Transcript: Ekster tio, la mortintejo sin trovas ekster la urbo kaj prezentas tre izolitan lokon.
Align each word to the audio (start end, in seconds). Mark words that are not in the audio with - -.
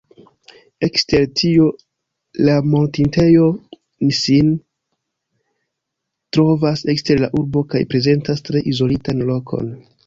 Ekster 0.85 1.25
tio, 1.41 1.67
la 2.47 2.55
mortintejo 2.71 3.45
sin 4.23 4.51
trovas 6.35 6.87
ekster 6.97 7.27
la 7.27 7.33
urbo 7.43 7.67
kaj 7.75 7.85
prezentas 7.95 8.47
tre 8.51 8.67
izolitan 8.75 9.29
lokon. 9.33 9.75